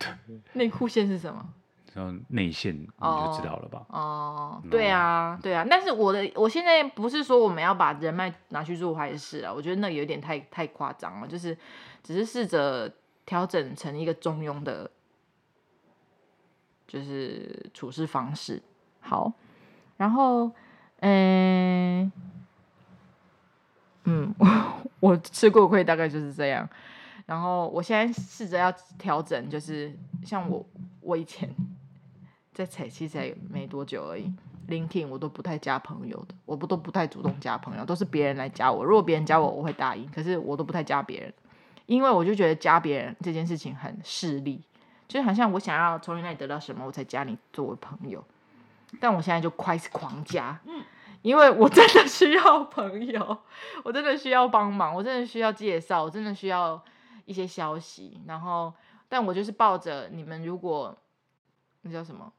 [0.54, 1.46] 内裤线是什么？
[1.94, 3.84] 叫内线，你就知道了吧？
[3.88, 5.66] 哦，对啊，对啊。
[5.68, 11.26] 但是我的我现在不是说我们要把人脉拿去做坏事啊，我觉得那有点太太夸张了。
[11.26, 11.56] 就是
[12.02, 12.92] 只是试着
[13.26, 14.88] 调整成一个中庸的，
[16.86, 18.62] 就是处事方式。
[19.00, 19.32] 好，
[19.96, 20.50] 然后，
[21.00, 22.12] 嗯，
[24.04, 24.46] 嗯，我
[25.10, 26.68] 我吃过亏，大概就是这样。
[27.26, 29.92] 然后我现在试着要调整，就是
[30.24, 30.64] 像我
[31.00, 31.52] 我以前。
[32.52, 34.30] 在彩期才没多久而已
[34.68, 38.84] ，LinkedIn 我都不太加朋友的，我不都不太主动加朋友，都是别人来加我。
[38.84, 41.32] 如果别人加我，我会答应，可是我都不太加别人，
[41.86, 44.62] 因为我就觉得加别人这件事情很势利，
[45.06, 48.22] 就好像我想要从你那里得到什么，我才加你作为朋友。
[48.98, 50.60] 但我现在就开始狂加，
[51.22, 53.38] 因为我真的需要朋友，
[53.84, 56.82] 我真的需要帮忙，我真的需要介绍，我真的需要
[57.26, 58.20] 一些消息。
[58.26, 58.74] 然后，
[59.08, 60.96] 但我就是抱着你们如果
[61.82, 62.32] 那叫什么？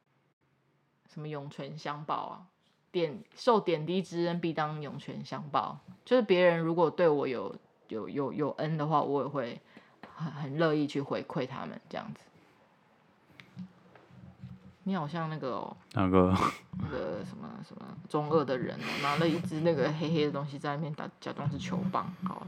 [1.12, 2.48] 什么涌泉相报啊？
[2.92, 5.80] 点受点滴之恩，必当涌泉相报。
[6.04, 7.56] 就是别人如果对我有
[7.88, 9.62] 有有有恩的话，我也会
[10.16, 12.26] 很很乐意去回馈他们这样子。
[14.84, 16.36] 你好像那个、喔、那个
[16.82, 22.14] 那个什么什么中二的人、哦，拿了一只那个黑黑的东西在那边打，假装是球棒。
[22.24, 22.46] 好，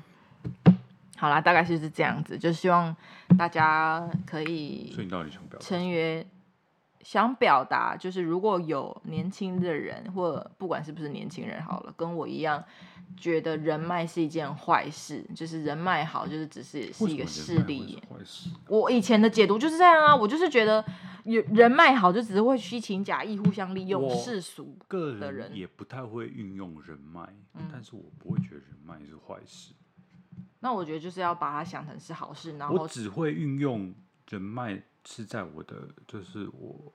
[1.15, 2.93] 好啦，大概就是这样子，就希望
[3.37, 4.91] 大家可以。
[4.93, 5.65] 所以你到底想表达？
[5.65, 6.25] 签约。
[7.03, 12.63] 想表达就是，如果有年轻的人，或不管是不是年轻人好了，跟我一样
[13.17, 18.01] 觉得人脉是一件坏事，就是人脉好就是只是是一个势利。
[18.69, 20.83] 我以前的解读就是这样啊，我就是觉得
[21.25, 25.53] 有人脉好就只是会虚情假意、互相利用世俗的人。
[25.53, 27.21] 也不太会运用人脉，
[27.55, 29.73] 嗯，但是我不会觉得人脉是坏事。
[30.61, 33.93] 那我觉得就是要把它想成是好事，然后我只会运用
[34.29, 34.81] 人脉。
[35.05, 36.91] 是在我的，就是我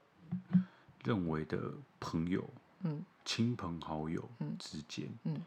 [1.05, 1.61] 认为的
[2.01, 2.43] 朋友，
[2.81, 4.27] 嗯，亲朋好友
[4.59, 5.43] 之间，嗯，嗯，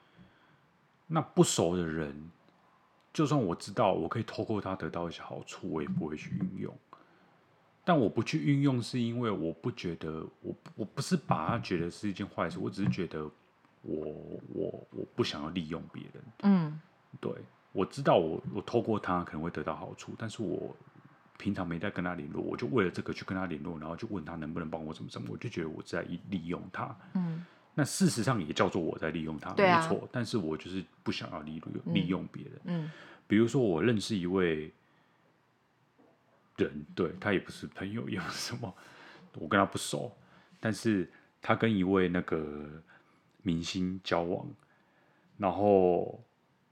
[1.07, 2.29] 那不熟的人，
[3.11, 6.77] 就算我知道我可以透过他得到一些好处，我也不会去运用。
[7.83, 13.23] 但我不去运用，是因为我不觉得，我我不是把他觉得是一件坏事，我只是觉得
[13.81, 16.79] 我我我不想要利用别人，嗯，
[17.19, 17.33] 对，
[17.71, 20.75] 我知道我我透过他可能会得到好处，但是我。
[21.41, 26.95] 平常没在跟他联络，我就为了这个去跟他联络，然后就问他能不能帮我什么什么，我就觉得我在利用他。
[27.15, 30.07] 嗯，那事实上也叫做我在利用他，啊、没错。
[30.11, 32.53] 但是我就是不想要利用利用别人。
[32.65, 32.91] 嗯，嗯，
[33.25, 34.71] 比如说我认识一位
[36.57, 38.71] 人，对，他也不是朋友，也不是什么，
[39.39, 40.15] 我跟他不熟，
[40.59, 41.09] 但是
[41.41, 42.69] 他跟一位那个
[43.41, 44.47] 明星交往，
[45.37, 46.23] 然后。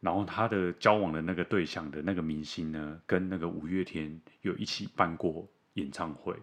[0.01, 6.33] 然后他的交往的那个对象的那个明星呢，跟那个五月天有一起办过演唱会，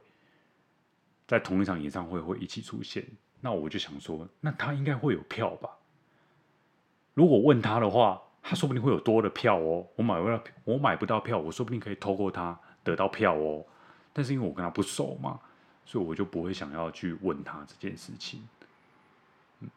[1.26, 3.06] 在同一场演唱会会一起出现。
[3.40, 5.70] 那我就想说，那他应该会有票吧？
[7.14, 9.86] 如果问他的话，他说不定会有多的票哦。
[9.96, 13.64] 我买不到，我买不到票，我说不定可以透过他得到票哦。
[14.12, 15.40] 但是因为我跟他不熟嘛，
[15.84, 18.46] 所以我就不会想要去问他这件事情。
[19.60, 19.70] 嗯，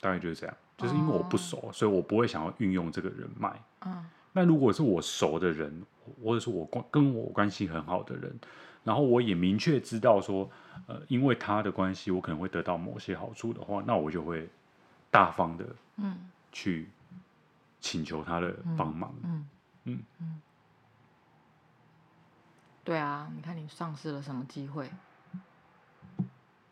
[0.00, 0.56] 大概就是这样。
[0.78, 3.60] 就是因为我不熟，哦，所以我不会想要运用这个人脉。
[3.80, 5.84] 嗯，那如果是我熟的人，
[6.24, 8.38] 或者是我关跟我关系很好的人，
[8.84, 10.48] 然后我也明确知道说，
[10.86, 14.48] 呃，因为他的关系，我可能会得到某些好处的话，那我就会
[15.10, 16.88] 大方的嗯去
[17.80, 19.12] 请求他的帮忙。
[19.24, 19.46] 嗯嗯
[19.84, 20.40] 嗯，嗯。
[22.84, 24.88] 对啊，你看你丧失了什么机会？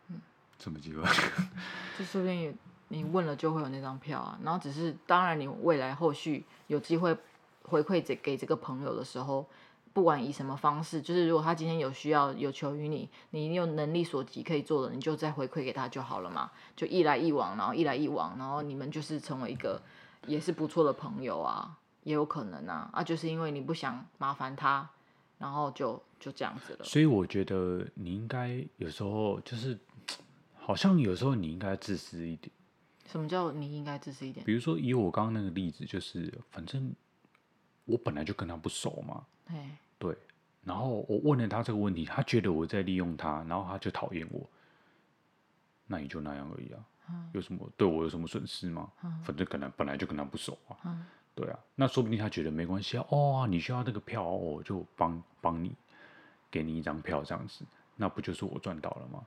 [0.07, 0.21] 嗯，
[0.57, 1.03] 什么机会？
[1.99, 2.57] 就说不定。
[2.89, 7.15] 你问了就会有那张票啊，然后只是当然你未来后续有机会
[7.63, 9.45] 回馈给给这个朋友的时候，
[9.93, 19.81] 不管以什么方式，就是如果他今天有需要有求于你，你有能力所及可以做的，你就再回馈给他就好了嘛，就一来一往，然后一来一往，然后你们就是成为一个
[20.25, 24.87] 也是不错的朋友啊，也有可能啊，啊就是因为你不想麻烦他，
[25.39, 26.85] 然后就就这样子了。
[26.85, 29.77] 所以我觉得你应该有时候就是，
[30.55, 32.49] 好像有时候你应该自私一点。
[33.07, 34.45] 什么叫你应该自私一点？
[34.45, 36.93] 比如说以我刚刚那个例子，就是反正
[37.85, 39.25] 我本来就跟他不熟嘛，
[39.97, 40.15] 对，
[40.63, 44.47] 然后我问了他这个问题，他觉得我在利用他，然后他就讨厌我，
[45.87, 48.91] 那也就那样而已啊，嗯、有什么对我有什么损失吗？
[49.03, 55.73] 嗯、反正可能本来就跟他不熟啊，嗯、对啊，那说不定他觉得没关系啊，哦，你需要那个票，我就帮帮你，
[56.51, 57.63] 给你一张票这样子，
[57.95, 59.25] 那不就是我赚到了吗？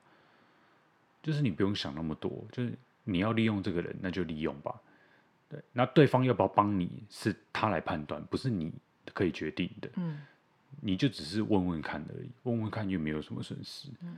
[1.22, 2.78] 就是你不用想那么多，就是。
[3.10, 4.74] 你要利用这个人，那就利用吧。
[5.48, 8.72] 对，那对方要不要帮你是他来判断，不是你
[9.12, 9.90] 可以决定的。
[9.96, 10.20] 嗯，
[10.80, 14.16] 你就只是问问看而已，问问看又没有什么损失，嗯、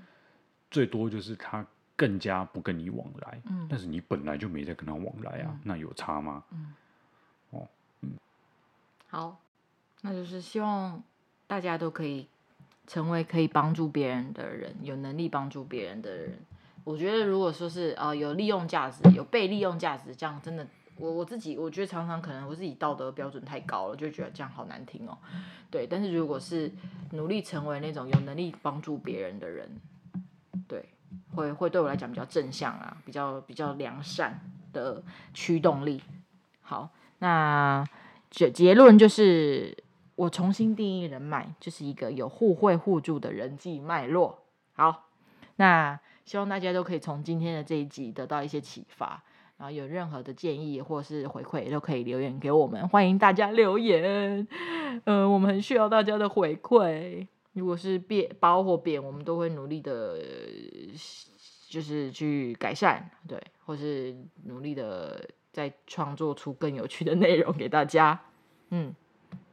[0.71, 1.67] 最多就是他
[1.97, 6.45] 更加不跟你往来，嗯、但是你本来就没在跟他往来啊，嗯、那有差吗？
[6.51, 6.75] 嗯，
[7.51, 7.69] 哦，
[8.03, 8.11] 嗯，
[9.09, 9.41] 好，
[10.03, 11.03] 那就是希望
[11.47, 12.29] 大家都可以
[12.87, 16.39] 成为可以帮助别人的人，有能力帮助别人的人。
[16.85, 20.67] 我觉得如果说是、呃，有利用价值，有被利用价值，这样真的。
[20.99, 25.17] 我我自己，我觉得常常可能我自己道德标准太高了，就觉得这样好难听哦。
[25.71, 26.71] 对，但是如果是
[27.13, 29.81] 努力成为那种有能力帮助别人的人，
[30.69, 30.85] 对，
[31.35, 34.39] 会会对我来讲比较正向啊，比较比较良善
[34.73, 35.03] 的
[35.33, 36.03] 驱动力。
[36.61, 37.85] 好，那
[38.31, 39.77] 结结论就是，
[40.15, 44.45] 我重新定义人脉，就是一个有互惠互助的人际脉络。
[44.75, 45.09] 好，
[45.57, 49.23] 那希望大家都可以从今天的这一集得到一些启发。
[49.59, 54.45] 然后有任何的建议或是回馈，都可以留言给我们，欢迎大家留言。
[55.05, 57.25] 呃，我们很需要大家的回馈。
[57.53, 60.19] 如果是变褒或贬，我们都会努力的，
[61.69, 64.17] 就是去改善，对，或是
[64.47, 68.19] 努力的再创作出更有趣的内容给大家。
[68.71, 68.93] 嗯，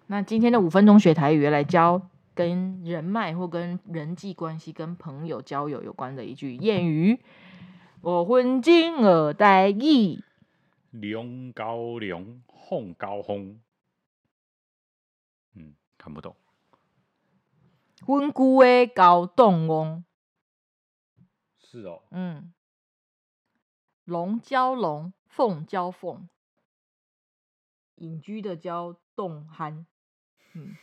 [0.08, 2.02] 那今天的五分钟学台语来教
[2.40, 7.20] 跟人脉或跟人际关系、跟朋友交友有关的一句谚语。
[8.02, 10.24] 五分钟学台语，
[10.92, 13.60] 龙高龙，凤高凤。
[15.54, 16.34] 嗯，看不懂。
[18.08, 20.06] 温故的高洞翁。
[21.60, 22.04] 是哦。
[22.12, 22.54] 嗯。
[24.06, 26.30] 龙交龙，凤交凤。
[27.96, 29.86] 隐居的交洞憨。
[30.54, 30.78] 嗯。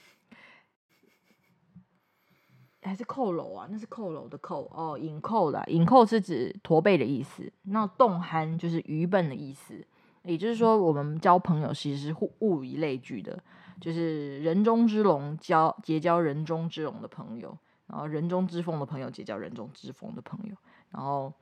[2.86, 3.66] 还是扣楼啊？
[3.70, 7.52] 那是扣楼的扣哦，引扣的引扣是指驼背的意思。
[7.62, 9.84] 那动憨就是愚笨的意思。
[10.22, 13.40] 也就是说，我们交朋友其实是物以类聚的，
[13.80, 17.56] 就是人中之龙交结交人中之龙的朋友，
[17.86, 20.56] 然后人中之凤的朋友结交人中之凤的朋友，
[20.90, 21.32] 然后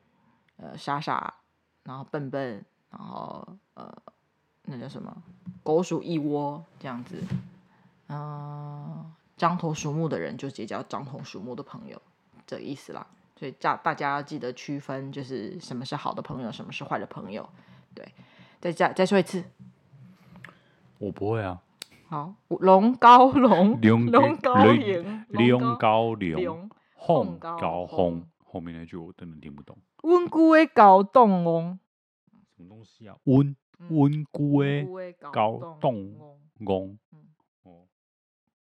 [0.59, 1.33] 呃傻傻，
[1.85, 3.91] 然后笨笨，然后呃
[4.65, 5.17] 那叫什么
[5.63, 7.23] 狗鼠一窝这样子，
[8.09, 12.01] 嗯、獐头鼠目的人就结交獐头鼠目的朋友，
[12.47, 13.07] 这个意思啦。
[13.37, 17.49] 所以大大家要记得区分，就是什么是好的朋友，什么是坏的朋友。
[17.93, 18.07] 对，
[18.61, 19.45] 再再再说一次。
[20.99, 21.61] 我不会啊。
[22.07, 28.25] 好，龙高龙，龙龙高龙，龙高龙，凤高凤。
[28.45, 29.77] 后面那句我真的听不懂。
[30.03, 31.79] 温故的高冻翁。
[32.57, 33.17] 什么东西啊？
[33.25, 33.57] 温
[33.91, 34.87] 温故的
[35.33, 36.17] 高冻
[36.61, 36.99] 翁。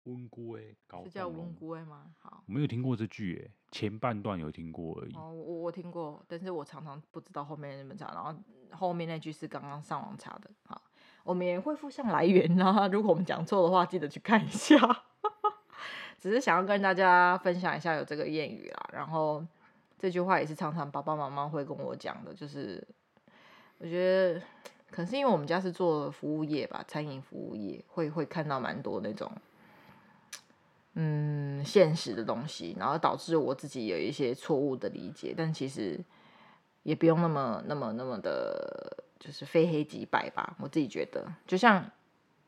[0.05, 0.57] 温姑
[1.03, 2.11] 是叫温姑诶吗？
[2.19, 5.15] 好，我没有听过这句诶，前半段有听过而已。
[5.15, 8.35] 哦，我我听过，但是我常常不知道后面那么查，然后
[8.71, 10.49] 后面那句是刚刚上网查的。
[10.65, 10.81] 好，
[11.23, 14.77] 我们也会附上来源啊，如果我们讲错的话，记得去看一下。
[16.19, 19.43] 只是想要跟大家分享一下有这个谚语啦，然后
[19.97, 22.87] 这句话也是常常爸爸妈妈会跟我讲的，就是
[23.77, 24.39] 我觉得
[24.89, 29.31] 可能是因为我们家是做服务业吧，餐饮服务业会会看到蛮多那种。
[30.93, 35.99] 嗯，现实的东西，然后导致我自己有一些错误的理解，但其实
[36.83, 40.55] 也不用那么、那么、那么的，就是非黑即白吧。
[40.59, 41.89] 我自己觉得，就像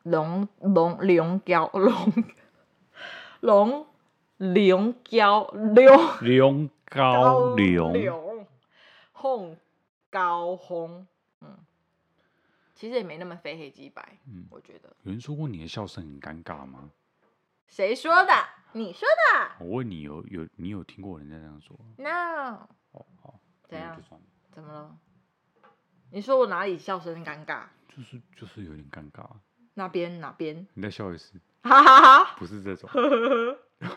[0.02, 2.12] 龙龙龙雕龙
[3.40, 3.86] 龙
[4.38, 5.74] 龙雕龙
[6.20, 8.46] 龙高龙
[9.14, 9.56] 凤
[10.10, 11.06] 高凤，
[11.40, 11.56] 嗯，
[12.74, 14.18] 其实也没那么非黑即白。
[14.26, 16.90] 嗯，我觉得有人说过你的笑声很尴尬吗？
[17.68, 18.32] 谁说的？
[18.72, 19.52] 你说的。
[19.60, 22.66] 我问你有有你有听过人家这样说？No。
[22.92, 23.40] 哦好。
[23.68, 24.00] 怎样？
[24.52, 24.96] 怎么了？
[26.10, 27.64] 你说我哪里笑声尴尬？
[27.88, 29.28] 就是就是有点尴尬。
[29.74, 30.66] 哪边哪边？
[30.74, 31.40] 你再笑一次。
[31.62, 32.36] 哈哈哈。
[32.36, 32.88] 不是这种。
[32.90, 33.96] 哈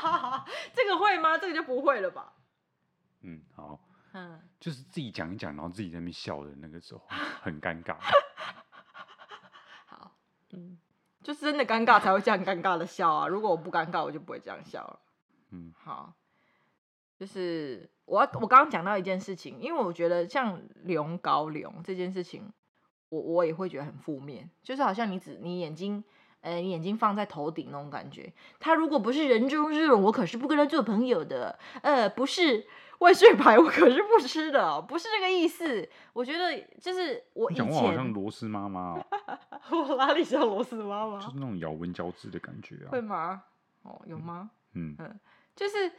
[0.00, 0.44] 哈哈。
[0.74, 1.36] 这个会吗？
[1.38, 2.32] 这个就不会了吧？
[3.22, 3.80] 嗯好。
[4.12, 4.40] 嗯。
[4.58, 7.06] 就是自己讲一讲，然后自己在那边笑的那个时候，
[7.42, 7.96] 很尴尬。
[9.86, 10.12] 好。
[10.52, 10.78] 嗯。
[11.26, 13.26] 就是真的尴尬才会这样尴尬的笑啊！
[13.26, 15.00] 如果我不尴尬，我就不会这样笑了。
[15.50, 16.12] 嗯，好，
[17.18, 22.48] 就是我我刚刚讲到一件事情，因为我觉得像龙高龙这件事情，
[23.08, 26.04] 我我也会觉得很负面，就是好像你只你眼睛，
[26.42, 28.32] 呃，你眼睛放在头顶那种感觉。
[28.60, 31.58] 他如果不是人中之龙，我可是不跟他做朋友的。
[31.82, 32.68] 呃，不是。
[32.98, 35.88] 万岁牌我可是不吃的，不是这个意思。
[36.12, 38.98] 我觉得就是我以前讲话好像螺丝妈妈，
[39.70, 41.18] 我哪里像螺丝妈妈？
[41.18, 42.88] 就是那种咬文嚼字的感觉啊。
[42.90, 43.42] 会吗？
[43.82, 44.50] 哦，有吗？
[44.72, 45.20] 嗯嗯，
[45.54, 45.90] 就是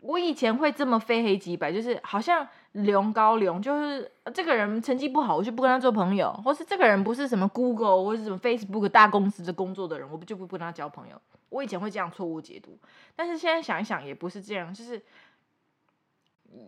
[0.00, 11.20] 我以前会这么非黑即白，就是好像龙高龙，就是这个人成绩不好，我就不跟他做朋友；或是这个人不是什么 Google 或是什么 Facebook 大公司的工作的人，我不就不跟他交朋友。
[11.50, 12.78] 我以前会这样错误解读，
[13.16, 15.02] 但是现在想一想也不是这样，就是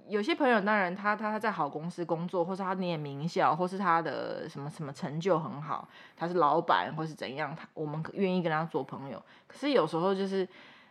[0.07, 9.21] 有些朋友当然他他他在好公司工作，或是他念名校，或是他的什么什么成就很好，他是老板或是怎样，他我们愿意跟他做朋友。
[9.47, 10.47] 可是有时候就是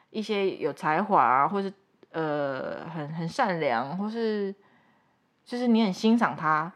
[0.09, 1.71] 一些有才华啊，或是
[2.11, 4.53] 呃，很很善良，或是
[5.45, 6.69] 就是你很欣赏他，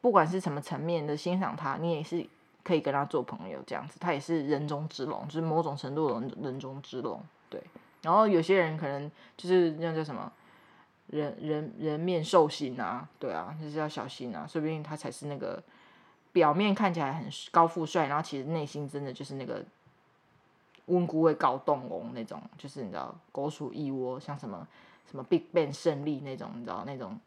[0.00, 2.26] 不管是什么层面的欣赏他，你也是
[2.64, 4.00] 可以跟他做朋友这样子。
[4.00, 7.62] 他也是人中之龙，就是某种程度的人人中之龙，对。
[8.02, 10.32] 然后有些人可能就是那叫什么
[11.12, 15.62] 人人人面兽心啊，对啊，就是要小心啊，说不定他才是那个
[16.32, 19.64] 表面看起来很高富帅，然后其实内心真的就是那个。
[20.86, 24.66] 温姑会搞动哦，那种就是你知道狗鼠一窝，像什么
[25.08, 27.18] 什么 Big Bang 胜利那种，你知道那种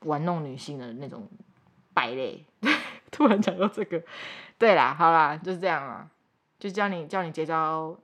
[0.00, 1.28] 玩弄女性的那种
[1.92, 2.42] 败类。
[3.12, 4.02] 突然讲到这个，
[4.56, 6.10] 对啦，好啦，就是这样啊，
[6.58, 7.94] 就叫你叫你结交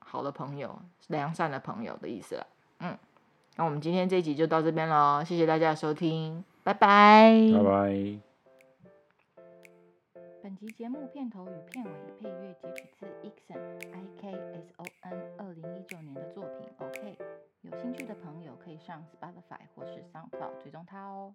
[0.00, 0.76] 好的朋友，
[1.06, 2.46] 良善的朋友的意思了。
[2.80, 2.98] 嗯，
[3.60, 8.18] 那我们今天这一集就到这边喽，谢谢大家的收听，拜拜，拜拜。
[10.42, 13.60] 本集节目片头与片尾配乐截取自 Ikson
[13.92, 17.18] I K S O N 二零一九年的作品 OK，
[17.60, 21.34] 有兴趣的朋友可以上 Spotify 或是 SoundCloud 追踪他哦。